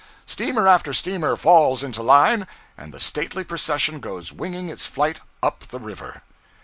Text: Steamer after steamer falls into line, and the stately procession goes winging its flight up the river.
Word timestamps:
Steamer 0.25 0.67
after 0.67 0.93
steamer 0.93 1.35
falls 1.35 1.83
into 1.83 2.01
line, 2.01 2.47
and 2.75 2.91
the 2.91 2.99
stately 2.99 3.43
procession 3.43 3.99
goes 3.99 4.33
winging 4.33 4.67
its 4.67 4.83
flight 4.87 5.19
up 5.43 5.59
the 5.67 5.77
river. 5.77 6.23